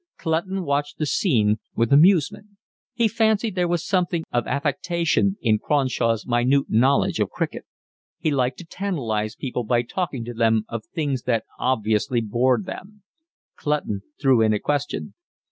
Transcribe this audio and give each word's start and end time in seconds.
Clutton 0.17 0.63
watched 0.63 0.97
the 0.97 1.05
scene 1.05 1.59
with 1.75 1.93
amusement. 1.93 2.47
He 2.95 3.07
fancied 3.07 3.53
there 3.53 3.67
was 3.67 3.85
something 3.85 4.23
of 4.31 4.47
affectation 4.47 5.37
in 5.43 5.59
Cronshaw's 5.59 6.25
minute 6.25 6.65
knowledge 6.71 7.19
of 7.19 7.29
cricket; 7.29 7.65
he 8.17 8.31
liked 8.31 8.57
to 8.57 8.65
tantalise 8.65 9.35
people 9.35 9.63
by 9.63 9.83
talking 9.83 10.25
to 10.25 10.33
them 10.33 10.65
of 10.69 10.85
things 10.87 11.21
that 11.29 11.45
obviously 11.59 12.19
bored 12.19 12.65
them; 12.65 13.03
Clutton 13.55 14.01
threw 14.19 14.41
in 14.41 14.53
a 14.53 14.59
question. 14.59 15.13